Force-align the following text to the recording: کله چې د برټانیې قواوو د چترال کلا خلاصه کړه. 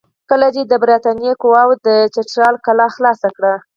کله 0.29 0.47
چې 0.55 0.61
د 0.65 0.73
برټانیې 0.83 1.33
قواوو 1.41 1.75
د 1.87 1.89
چترال 2.13 2.55
کلا 2.65 2.87
خلاصه 2.95 3.27
کړه. 3.35 3.53